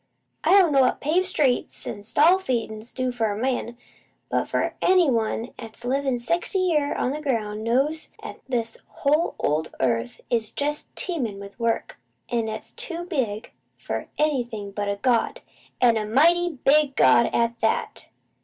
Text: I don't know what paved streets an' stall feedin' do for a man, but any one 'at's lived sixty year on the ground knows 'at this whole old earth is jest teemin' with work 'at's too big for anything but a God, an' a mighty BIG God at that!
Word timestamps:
I 0.43 0.53
don't 0.59 0.71
know 0.71 0.81
what 0.81 0.99
paved 0.99 1.27
streets 1.27 1.85
an' 1.85 2.01
stall 2.01 2.39
feedin' 2.39 2.79
do 2.95 3.11
for 3.11 3.31
a 3.31 3.37
man, 3.37 3.77
but 4.29 4.73
any 4.81 5.11
one 5.11 5.53
'at's 5.59 5.85
lived 5.85 6.19
sixty 6.21 6.57
year 6.57 6.95
on 6.95 7.11
the 7.11 7.21
ground 7.21 7.63
knows 7.63 8.09
'at 8.23 8.39
this 8.49 8.77
whole 8.87 9.35
old 9.37 9.75
earth 9.79 10.19
is 10.31 10.49
jest 10.49 10.89
teemin' 10.95 11.37
with 11.39 11.59
work 11.59 11.99
'at's 12.31 12.73
too 12.73 13.03
big 13.03 13.51
for 13.77 14.07
anything 14.17 14.71
but 14.71 14.89
a 14.89 14.95
God, 14.95 15.41
an' 15.79 15.97
a 15.97 16.05
mighty 16.07 16.49
BIG 16.49 16.95
God 16.95 17.27
at 17.31 17.59
that! 17.59 18.07